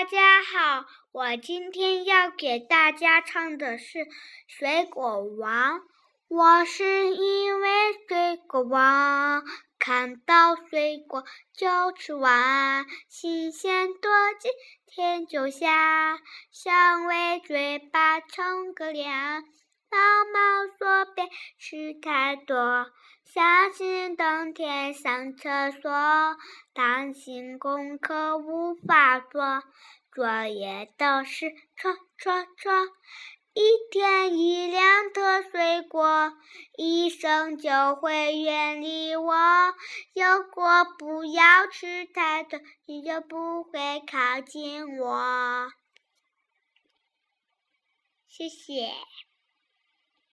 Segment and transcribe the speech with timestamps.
[0.00, 3.98] 大家好，我今天要给大家唱的是
[4.46, 5.80] 《水果王》。
[6.26, 7.68] 我是一位
[8.08, 9.44] 水果王，
[9.78, 14.10] 看到水果就吃完，新鲜多
[14.40, 14.50] 金
[14.86, 16.18] 甜就香，
[16.50, 19.44] 香味嘴巴冲个凉。
[21.58, 22.86] 吃太多，
[23.24, 23.40] 小
[23.72, 25.90] 心冬天上厕所，
[26.72, 29.62] 担心功课无法做，
[30.12, 32.72] 作业都是错错错。
[33.52, 36.32] 一天一两的水果，
[36.78, 39.34] 医生就会远离我。
[40.14, 45.68] 如果不要吃太多，你就不会靠近我。
[48.28, 48.92] 谢谢。